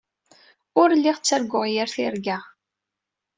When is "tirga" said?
1.95-2.37